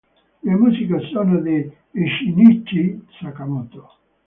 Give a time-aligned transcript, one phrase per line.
[0.41, 3.97] Le musiche sono di Shinichi Sakamoto.